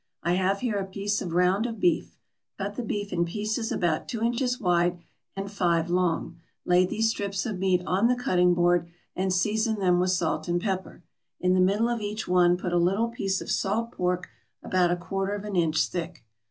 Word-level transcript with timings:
I 0.23 0.33
have 0.33 0.61
here 0.61 0.79
a 0.79 0.85
piece 0.87 1.21
of 1.21 1.33
round 1.33 1.67
of 1.67 1.79
beef. 1.79 2.17
Cut 2.57 2.73
the 2.73 2.81
beef 2.81 3.13
in 3.13 3.23
pieces 3.23 3.71
about 3.71 4.07
two 4.07 4.23
inches 4.23 4.59
wide 4.59 4.97
and 5.35 5.51
five 5.51 5.91
long; 5.91 6.39
lay 6.65 6.87
these 6.87 7.11
strips 7.11 7.45
of 7.45 7.59
meat 7.59 7.83
on 7.85 8.07
the 8.07 8.15
cutting 8.15 8.55
board 8.55 8.89
and 9.15 9.31
season 9.31 9.77
them 9.77 9.99
with 9.99 10.09
salt 10.09 10.47
and 10.47 10.59
pepper. 10.59 11.03
In 11.39 11.53
the 11.53 11.59
middle 11.59 11.87
of 11.87 12.01
each 12.01 12.27
one 12.27 12.57
put 12.57 12.73
a 12.73 12.79
little 12.79 13.09
piece 13.09 13.41
of 13.41 13.51
salt 13.51 13.91
pork 13.91 14.27
about 14.63 14.89
a 14.89 14.95
quarter 14.95 15.33
of 15.35 15.45
an 15.45 15.55
inch 15.55 15.85
thick. 15.85 16.25